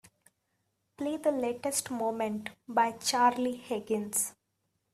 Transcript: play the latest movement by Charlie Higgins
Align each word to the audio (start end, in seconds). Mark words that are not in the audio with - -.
play 0.97 1.17
the 1.17 1.31
latest 1.31 1.91
movement 1.91 2.49
by 2.67 2.89
Charlie 2.93 3.57
Higgins 3.57 4.33